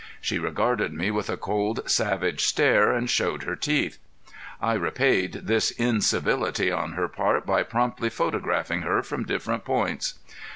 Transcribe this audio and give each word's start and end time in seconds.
She 0.19 0.39
regarded 0.39 0.93
me 0.93 1.11
with 1.11 1.29
a 1.29 1.37
cold, 1.37 1.87
savage 1.87 2.43
stare 2.43 2.91
and 2.91 3.07
showed 3.07 3.43
her 3.43 3.55
teeth. 3.55 3.99
I 4.59 4.73
repaid 4.73 5.33
this 5.43 5.69
incivility 5.69 6.71
on 6.71 6.93
her 6.93 7.07
part 7.07 7.45
by 7.45 7.61
promptly 7.61 8.09
photographing 8.09 8.81
her 8.81 9.03
from 9.03 9.25
different 9.25 9.63
points. 9.63 10.15